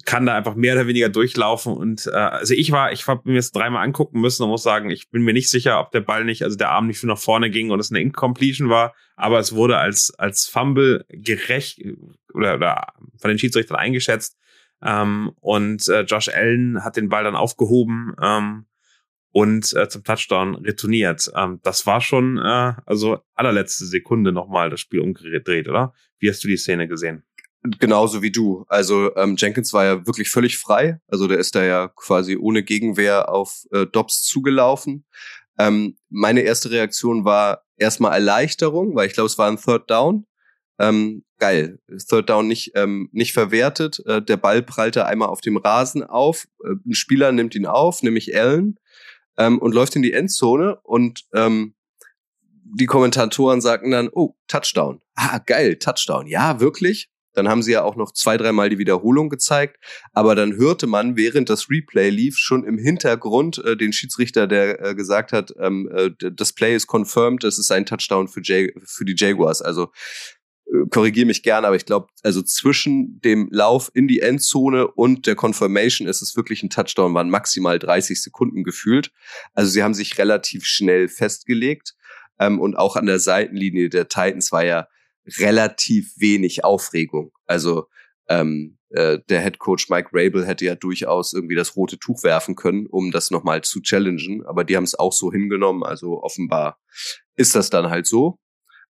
[0.05, 3.35] kann da einfach mehr oder weniger durchlaufen und äh, also ich war, ich habe mir
[3.35, 6.25] jetzt dreimal angucken müssen und muss sagen, ich bin mir nicht sicher, ob der Ball
[6.25, 9.55] nicht, also der Arm nicht nach vorne ging und es eine Incompletion war, aber es
[9.55, 11.81] wurde als als Fumble gerecht
[12.33, 12.87] oder, oder
[13.19, 14.37] von den Schiedsrichtern eingeschätzt
[14.83, 18.67] ähm, und äh, Josh Allen hat den Ball dann aufgehoben ähm,
[19.31, 21.31] und äh, zum Touchdown retourniert.
[21.35, 25.95] Ähm, das war schon äh, also allerletzte Sekunde nochmal das Spiel umgedreht, oder?
[26.19, 27.25] Wie hast du die Szene gesehen?
[27.81, 28.67] Genauso wie du.
[28.69, 31.01] Also ähm, Jenkins war ja wirklich völlig frei.
[31.09, 35.07] Also der ist da ja quasi ohne Gegenwehr auf äh, Dobbs zugelaufen.
[35.59, 40.27] Ähm, meine erste Reaktion war erstmal Erleichterung, weil ich glaube, es war ein Third Down.
[40.79, 41.79] Ähm, geil.
[42.07, 44.03] Third Down nicht, ähm, nicht verwertet.
[44.05, 46.47] Äh, der Ball prallte einmal auf dem Rasen auf.
[46.63, 48.79] Äh, ein Spieler nimmt ihn auf, nämlich Allen,
[49.39, 51.75] ähm, und läuft in die Endzone und ähm,
[52.77, 55.01] die Kommentatoren sagten dann, oh, Touchdown.
[55.15, 56.27] Ah, geil, Touchdown.
[56.27, 57.09] Ja, wirklich?
[57.35, 59.79] Dann haben sie ja auch noch zwei, dreimal die Wiederholung gezeigt.
[60.13, 64.81] Aber dann hörte man, während das Replay lief, schon im Hintergrund äh, den Schiedsrichter, der
[64.81, 68.71] äh, gesagt hat, ähm, äh, das Play ist confirmed, es ist ein Touchdown für, Jag
[68.85, 69.63] für die Jaguars.
[69.63, 69.91] Also
[70.67, 75.27] äh, korrigiere mich gern, aber ich glaube, also zwischen dem Lauf in die Endzone und
[75.27, 79.11] der Confirmation ist es wirklich ein Touchdown, waren maximal 30 Sekunden gefühlt.
[79.53, 81.95] Also sie haben sich relativ schnell festgelegt.
[82.39, 84.89] Ähm, und auch an der Seitenlinie der Titans war ja
[85.39, 87.33] relativ wenig Aufregung.
[87.47, 87.87] Also
[88.29, 92.55] ähm, äh, der Head Coach Mike Rabel hätte ja durchaus irgendwie das rote Tuch werfen
[92.55, 95.83] können, um das nochmal zu challengen, aber die haben es auch so hingenommen.
[95.83, 96.79] Also offenbar
[97.37, 98.39] ist das dann halt so.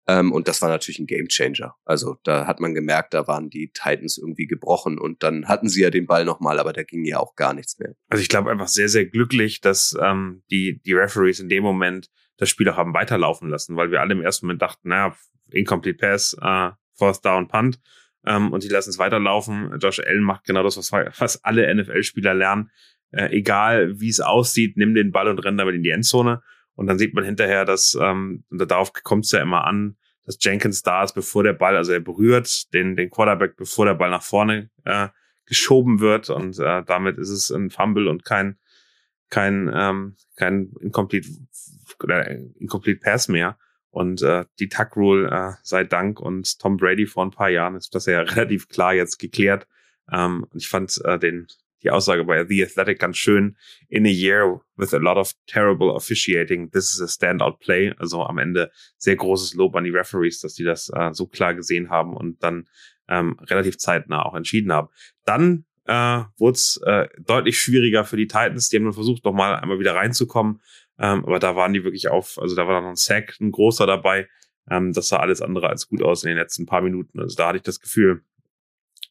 [0.08, 1.76] Ähm, und das war natürlich ein Gamechanger.
[1.86, 5.84] Also da hat man gemerkt, da waren die Titans irgendwie gebrochen und dann hatten sie
[5.84, 7.94] ja den Ball nochmal, aber da ging ja auch gar nichts mehr.
[8.10, 12.10] Also ich glaube einfach sehr, sehr glücklich, dass ähm, die, die Referees in dem Moment
[12.38, 15.15] das Spiel auch haben weiterlaufen lassen, weil wir alle im ersten Moment dachten, naja,
[15.53, 17.79] Incomplete Pass, äh, Fourth Down Punt
[18.25, 19.77] ähm, und die lassen es weiterlaufen.
[19.79, 22.69] Josh Allen macht genau das, was fast alle NFL-Spieler lernen.
[23.11, 26.41] Äh, egal wie es aussieht, nimm den Ball und renn damit in die Endzone.
[26.75, 30.37] Und dann sieht man hinterher, dass, ähm, und darauf kommt es ja immer an, dass
[30.39, 34.09] Jenkins da ist, bevor der Ball, also er berührt den, den Quarterback, bevor der Ball
[34.09, 35.09] nach vorne äh,
[35.45, 36.29] geschoben wird.
[36.29, 38.57] Und äh, damit ist es ein Fumble und kein,
[39.29, 41.27] kein, ähm, kein Incomplete,
[42.01, 43.57] oder Incomplete Pass mehr.
[43.91, 47.75] Und äh, die Tuck Rule äh, sei Dank und Tom Brady vor ein paar Jahren
[47.75, 49.67] ist das ja relativ klar jetzt geklärt.
[50.12, 51.47] Ähm, ich fand äh, den
[51.84, 53.58] die Aussage bei The Athletic ganz schön.
[53.89, 57.93] In a year with a lot of terrible officiating, this is a standout play.
[57.97, 61.56] Also am Ende sehr großes Lob an die Referees, dass die das äh, so klar
[61.56, 62.67] gesehen haben und dann
[63.08, 64.89] ähm, relativ zeitnah auch entschieden haben.
[65.25, 68.69] Dann äh, wurde es äh, deutlich schwieriger für die Titans.
[68.69, 70.62] Die haben versucht, noch mal einmal wieder reinzukommen.
[71.01, 73.87] Ähm, aber da waren die wirklich auf, also da war noch ein Sack, ein großer
[73.87, 74.29] dabei.
[74.69, 77.19] Ähm, das sah alles andere als gut aus in den letzten paar Minuten.
[77.19, 78.23] Also da hatte ich das Gefühl,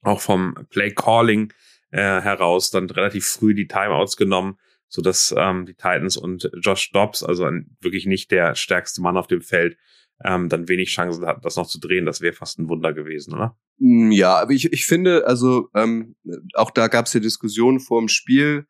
[0.03, 1.53] auch vom Play Calling
[1.90, 6.92] äh, heraus dann relativ früh die Timeouts genommen, so dass ähm, die Titans und Josh
[6.92, 9.76] Dobbs, also ein, wirklich nicht der stärkste Mann auf dem Feld,
[10.24, 12.07] ähm, dann wenig Chancen hatten, das noch zu drehen.
[12.07, 13.59] Das wäre fast ein Wunder gewesen, oder?
[13.79, 16.14] Mm, ja, aber ich, ich finde, also ähm,
[16.55, 18.66] auch da gab es ja Diskussionen vor dem Spiel.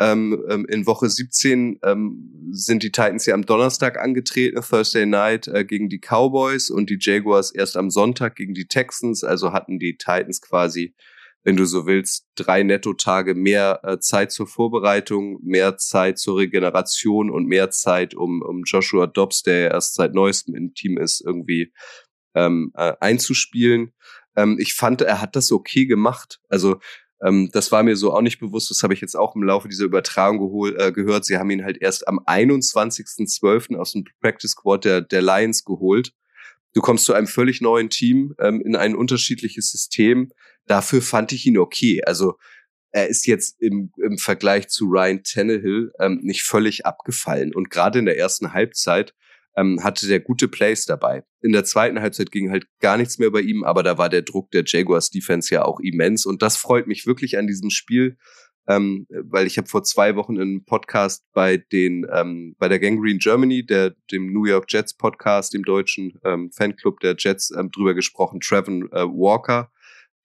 [0.00, 5.46] Ähm, ähm, in Woche 17 ähm, sind die Titans ja am Donnerstag angetreten, Thursday Night
[5.46, 9.22] äh, gegen die Cowboys und die Jaguars erst am Sonntag gegen die Texans.
[9.22, 10.96] Also hatten die Titans quasi,
[11.44, 17.30] wenn du so willst, drei Nettotage mehr äh, Zeit zur Vorbereitung, mehr Zeit zur Regeneration
[17.30, 21.72] und mehr Zeit, um, um Joshua Dobbs, der erst seit neuestem im Team ist, irgendwie
[22.34, 23.92] ähm, äh, einzuspielen.
[24.34, 26.40] Ähm, ich fand, er hat das okay gemacht.
[26.48, 26.80] Also
[27.22, 28.70] ähm, das war mir so auch nicht bewusst.
[28.70, 31.24] Das habe ich jetzt auch im Laufe dieser Übertragung gehol, äh, gehört.
[31.24, 33.76] Sie haben ihn halt erst am 21.12.
[33.76, 36.12] aus dem Practice Squad der, der Lions geholt.
[36.74, 40.32] Du kommst zu einem völlig neuen Team, ähm, in ein unterschiedliches System.
[40.66, 42.02] Dafür fand ich ihn okay.
[42.04, 42.34] Also
[42.90, 47.54] er ist jetzt im, im Vergleich zu Ryan Tannehill ähm, nicht völlig abgefallen.
[47.54, 49.14] Und gerade in der ersten Halbzeit
[49.56, 51.24] ähm, hatte der gute Plays dabei.
[51.40, 54.22] In der zweiten Halbzeit ging halt gar nichts mehr bei ihm, aber da war der
[54.22, 58.16] Druck der Jaguars Defense ja auch immens und das freut mich wirklich an diesem Spiel,
[58.66, 63.18] ähm, weil ich habe vor zwei Wochen einen Podcast bei den ähm, bei der Gangrene
[63.18, 67.94] Germany, der dem New York Jets Podcast, dem deutschen ähm, Fanclub der Jets ähm, drüber
[67.94, 68.40] gesprochen.
[68.40, 69.70] Trevin äh, Walker,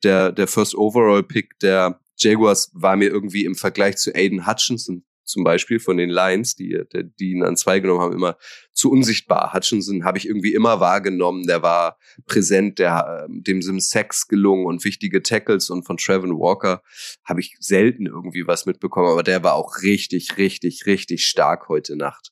[0.03, 5.05] der der First Overall Pick der Jaguars war mir irgendwie im Vergleich zu Aiden Hutchinson
[5.29, 6.81] zum Beispiel von den Lions, die,
[7.19, 8.37] die ihn an zwei genommen haben, immer
[8.79, 9.53] zu unsichtbar.
[9.53, 14.65] Hutchinson habe ich irgendwie immer wahrgenommen, der war präsent, der, ähm, dem sind Sex gelungen
[14.65, 16.81] und wichtige Tackles und von Trevin Walker
[17.25, 21.97] habe ich selten irgendwie was mitbekommen, aber der war auch richtig, richtig, richtig stark heute
[21.97, 22.31] Nacht.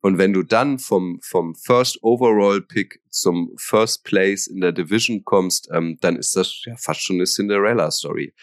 [0.00, 5.24] Und wenn du dann vom, vom First Overall Pick zum First Place in der Division
[5.24, 8.34] kommst, ähm, dann ist das ja fast schon eine Cinderella Story.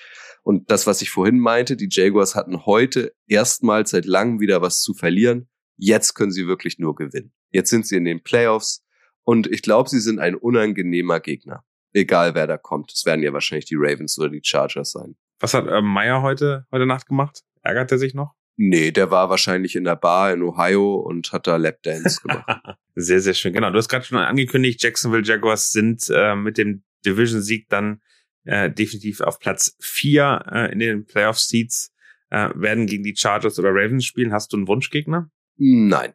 [0.41, 4.81] Und das, was ich vorhin meinte, die Jaguars hatten heute erstmals seit langem wieder was
[4.81, 5.49] zu verlieren.
[5.77, 7.31] Jetzt können sie wirklich nur gewinnen.
[7.51, 8.83] Jetzt sind sie in den Playoffs
[9.23, 11.63] und ich glaube, sie sind ein unangenehmer Gegner.
[11.93, 12.91] Egal wer da kommt.
[12.93, 15.15] Es werden ja wahrscheinlich die Ravens oder die Chargers sein.
[15.39, 17.43] Was hat äh, Meyer heute, heute Nacht gemacht?
[17.63, 18.33] Ärgert er sich noch?
[18.57, 22.77] Nee, der war wahrscheinlich in der Bar in Ohio und hat da Lapdance gemacht.
[22.95, 23.53] sehr, sehr schön.
[23.53, 28.01] Genau, du hast gerade schon angekündigt, Jacksonville Jaguars sind äh, mit dem Division-Sieg dann
[28.43, 31.91] äh, definitiv auf Platz vier äh, in den Playoff-Seats,
[32.29, 34.33] äh, werden gegen die Chargers oder Ravens spielen.
[34.33, 35.29] Hast du einen Wunschgegner?
[35.57, 36.13] Nein.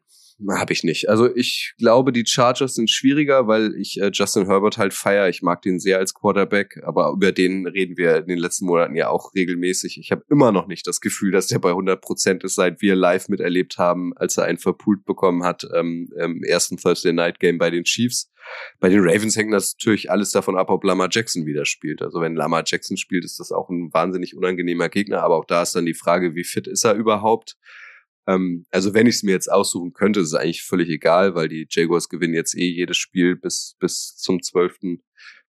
[0.51, 1.09] Habe ich nicht.
[1.09, 5.31] Also ich glaube, die Chargers sind schwieriger, weil ich äh, Justin Herbert halt feier.
[5.31, 8.94] Ich mag den sehr als Quarterback, aber über den reden wir in den letzten Monaten
[8.96, 9.99] ja auch regelmäßig.
[9.99, 12.94] Ich habe immer noch nicht das Gefühl, dass der bei 100 Prozent ist, seit wir
[12.94, 17.57] live miterlebt haben, als er einen verpult bekommen hat ähm, im ersten Thursday Night Game
[17.57, 18.31] bei den Chiefs.
[18.79, 22.03] Bei den Ravens hängt das natürlich alles davon ab, ob Lamar Jackson wieder spielt.
[22.03, 25.22] Also wenn Lamar Jackson spielt, ist das auch ein wahnsinnig unangenehmer Gegner.
[25.22, 27.57] Aber auch da ist dann die Frage, wie fit ist er überhaupt?
[28.26, 31.48] Ähm, also wenn ich es mir jetzt aussuchen könnte, ist es eigentlich völlig egal, weil
[31.48, 35.00] die Jaguars gewinnen jetzt eh jedes Spiel bis, bis zum 12.,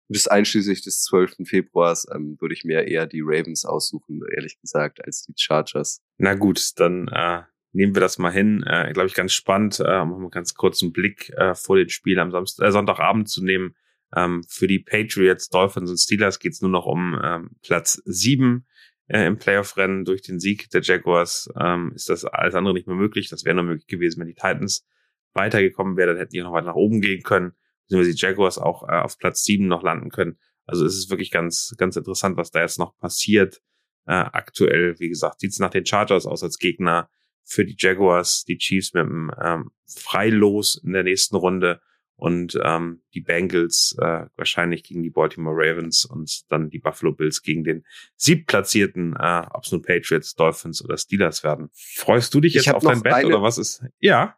[0.09, 1.37] bis einschließlich des 12.
[1.43, 6.01] Februars, ähm, würde ich mir eher die Ravens aussuchen, ehrlich gesagt, als die Chargers.
[6.17, 7.41] Na gut, dann äh,
[7.73, 8.63] nehmen wir das mal hin.
[8.65, 12.19] Äh, Glaube ich ganz spannend, äh, um einen ganz kurzen Blick äh, vor den Spiel
[12.19, 13.75] am Samstag, äh, Sonntagabend zu nehmen.
[14.15, 18.65] Ähm, für die Patriots, Dolphins und Steelers geht es nur noch um ähm, Platz sieben
[19.07, 22.95] äh, im Playoff-Rennen durch den Sieg der Jaguars ähm, ist das alles andere nicht mehr
[22.95, 23.29] möglich.
[23.29, 24.85] Das wäre nur möglich gewesen, wenn die Titans
[25.33, 28.87] weitergekommen wären, dann hätten die noch weiter nach oben gehen können, beziehungsweise die Jaguars auch
[28.87, 30.37] äh, auf Platz sieben noch landen können.
[30.65, 33.61] Also es ist wirklich ganz, ganz interessant, was da jetzt noch passiert.
[34.05, 37.09] Äh, aktuell, wie gesagt, sieht es nach den Chargers aus als Gegner
[37.43, 41.79] für die Jaguars, die Chiefs mit einem ähm, Freilos in der nächsten Runde
[42.17, 47.43] und ähm, die Bengals äh, wahrscheinlich gegen die Baltimore Ravens und dann die Buffalo Bills
[47.43, 51.69] gegen den siebtplatzierten, äh, ob es nun Patriots, Dolphins oder Steelers werden.
[51.73, 53.27] Freust du dich jetzt auf dein Bett eine...
[53.27, 53.83] oder was ist?
[53.99, 54.35] Ja.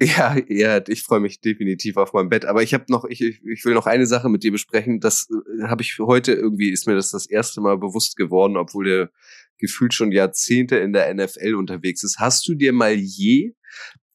[0.00, 2.44] Ja, ja, ich freue mich definitiv auf mein Bett.
[2.44, 4.98] Aber ich habe noch, ich, ich will noch eine Sache mit dir besprechen.
[4.98, 8.86] Das äh, habe ich heute irgendwie ist mir das das erste Mal bewusst geworden, obwohl
[8.86, 9.10] der
[9.58, 12.18] gefühlt schon Jahrzehnte in der NFL unterwegs ist.
[12.18, 13.52] Hast du dir mal je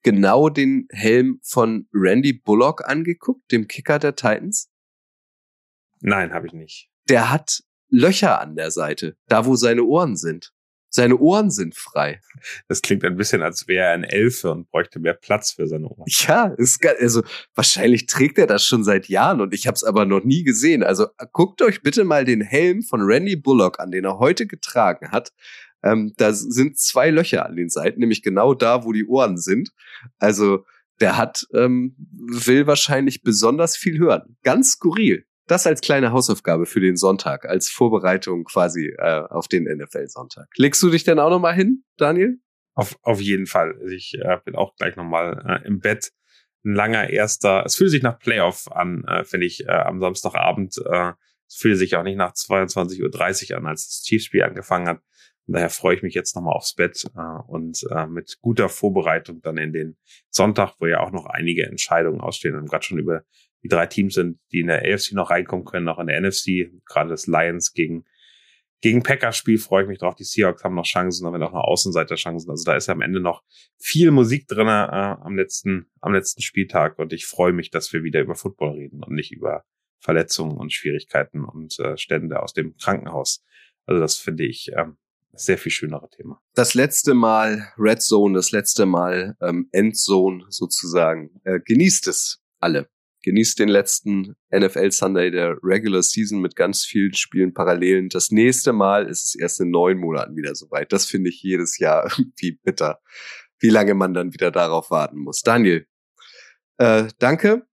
[0.08, 4.70] genau den Helm von Randy Bullock angeguckt, dem Kicker der Titans?
[6.00, 6.90] Nein, habe ich nicht.
[7.10, 10.54] Der hat Löcher an der Seite, da wo seine Ohren sind.
[10.90, 12.22] Seine Ohren sind frei.
[12.70, 15.90] Das klingt ein bisschen, als wäre er ein Elfe und bräuchte mehr Platz für seine
[15.90, 16.06] Ohren.
[16.08, 16.80] Ja, ist.
[17.02, 20.44] Also wahrscheinlich trägt er das schon seit Jahren und ich habe es aber noch nie
[20.44, 20.84] gesehen.
[20.84, 25.12] Also guckt euch bitte mal den Helm von Randy Bullock an, den er heute getragen
[25.12, 25.34] hat.
[25.84, 29.70] Ähm, da sind zwei Löcher an den Seiten, nämlich genau da, wo die Ohren sind.
[30.20, 30.66] Also
[31.00, 34.38] der hat, ähm, will wahrscheinlich besonders viel hören.
[34.44, 35.26] Ganz skurril.
[35.48, 40.48] Das als kleine Hausaufgabe für den Sonntag, als Vorbereitung quasi äh, auf den NFL-Sonntag.
[40.58, 42.40] Legst du dich denn auch noch mal hin, Daniel?
[42.74, 43.80] Auf, auf jeden Fall.
[43.90, 46.12] Ich äh, bin auch gleich nochmal äh, im Bett.
[46.66, 50.78] Ein langer erster, es fühlt sich nach Playoff an, äh, finde ich, äh, am Samstagabend.
[50.86, 51.14] Äh,
[51.48, 55.02] es fühlt sich auch nicht nach 22.30 Uhr an, als das Chiefs-Spiel angefangen hat.
[55.50, 59.58] Daher freue ich mich jetzt nochmal aufs Bett äh, und äh, mit guter Vorbereitung dann
[59.58, 59.98] in den
[60.30, 63.24] Sonntag, wo ja auch noch einige Entscheidungen ausstehen und gerade schon über
[63.64, 66.70] die drei Teams sind, die in der AFC noch reinkommen können, noch in der NFC,
[66.86, 68.06] gerade das Lions gegen
[68.82, 70.16] gegen Packers-Spiel freue ich mich drauf.
[70.16, 72.50] Die Seahawks haben noch Chancen, aber auch noch Außenseiter-Chancen.
[72.50, 73.44] Also da ist ja am Ende noch
[73.80, 77.00] viel Musik drin äh, am letzten, am letzten Spieltag.
[77.00, 79.66] Und ich freue mich, dass wir wieder über Football reden und nicht über
[80.00, 83.44] Verletzungen und Schwierigkeiten und äh, Stände aus dem Krankenhaus.
[83.88, 84.98] Also das finde ich ähm,
[85.38, 86.42] sehr viel schönere Thema.
[86.54, 91.42] Das letzte Mal Red Zone, das letzte Mal ähm, Endzone sozusagen.
[91.44, 92.90] Äh, genießt es alle.
[93.24, 98.10] Genießt den letzten NFL Sunday der Regular Season mit ganz vielen Spielen parallelen.
[98.10, 100.94] Das nächste Mal ist es erst in neun Monaten wieder soweit.
[100.94, 103.02] Das finde ich jedes Jahr irgendwie bitter,
[103.60, 105.42] wie lange man dann wieder darauf warten muss.
[105.42, 105.88] Daniel,
[106.78, 107.68] äh, danke,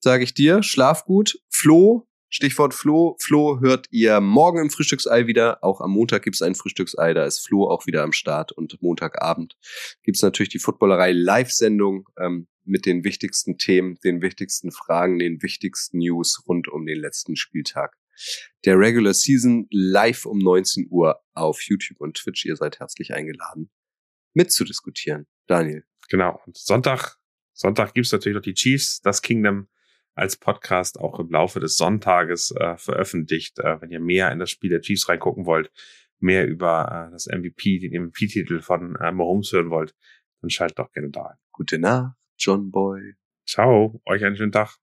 [0.00, 0.62] sage ich dir.
[0.62, 1.40] Schlaf gut.
[1.50, 3.16] Flo, Stichwort Flo.
[3.20, 5.62] Flo hört ihr morgen im Frühstücksei wieder.
[5.62, 7.14] Auch am Montag gibt's ein Frühstücksei.
[7.14, 8.52] Da ist Flo auch wieder am Start.
[8.52, 9.56] Und Montagabend
[10.02, 15.98] gibt's natürlich die Footballerei Live-Sendung ähm, mit den wichtigsten Themen, den wichtigsten Fragen, den wichtigsten
[15.98, 17.96] News rund um den letzten Spieltag.
[18.64, 22.44] Der Regular Season live um 19 Uhr auf YouTube und Twitch.
[22.44, 23.70] Ihr seid herzlich eingeladen,
[24.34, 25.26] mitzudiskutieren.
[25.46, 25.84] Daniel.
[26.08, 26.40] Genau.
[26.46, 27.18] Und Sonntag,
[27.52, 29.68] Sonntag gibt's natürlich noch die Chiefs, das Kingdom
[30.16, 33.58] als Podcast auch im Laufe des Sonntages äh, veröffentlicht.
[33.58, 35.70] Äh, wenn ihr mehr in das Spiel der Chiefs reingucken wollt,
[36.18, 39.94] mehr über äh, das MVP, den MVP-Titel von äh, Mahomes hören wollt,
[40.40, 41.36] dann schaltet doch gerne da ein.
[41.52, 43.14] Gute Nacht, John Boy.
[43.46, 44.78] Ciao, euch einen schönen Tag.